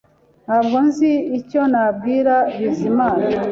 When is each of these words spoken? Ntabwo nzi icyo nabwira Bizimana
Ntabwo 0.45 0.77
nzi 0.87 1.11
icyo 1.39 1.61
nabwira 1.71 2.33
Bizimana 2.57 3.25